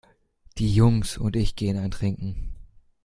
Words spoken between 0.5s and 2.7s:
Die Jungs und ich gehen einen trinken.